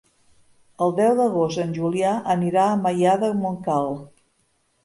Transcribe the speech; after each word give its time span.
El 0.85 0.95
deu 0.99 1.11
d'agost 1.19 1.61
en 1.65 1.75
Julià 1.75 2.13
anirà 2.37 2.65
a 2.71 2.81
Maià 2.87 3.15
de 3.25 3.33
Montcal. 3.45 3.95